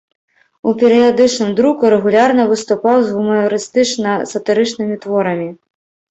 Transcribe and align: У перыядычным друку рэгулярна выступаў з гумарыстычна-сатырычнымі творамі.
У 0.69 0.71
перыядычным 0.83 1.49
друку 1.59 1.83
рэгулярна 1.93 2.45
выступаў 2.51 2.97
з 3.09 3.13
гумарыстычна-сатырычнымі 3.17 4.95
творамі. 5.05 5.47